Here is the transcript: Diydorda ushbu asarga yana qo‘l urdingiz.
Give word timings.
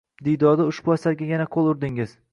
Diydorda 0.27 0.65
ushbu 0.71 0.95
asarga 0.95 1.29
yana 1.35 1.47
qo‘l 1.57 1.71
urdingiz. 1.75 2.21